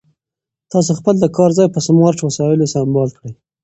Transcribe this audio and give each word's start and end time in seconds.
تاسو 0.71 0.91
خپل 0.99 1.15
د 1.19 1.25
کار 1.37 1.49
ځای 1.57 1.67
په 1.71 1.79
سمارټ 1.87 2.17
وسایلو 2.21 2.71
سمبال 2.73 3.09
کړئ. 3.17 3.31